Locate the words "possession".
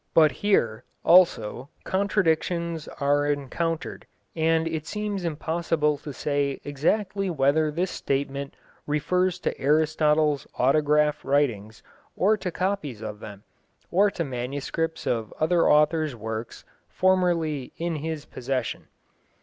18.25-18.87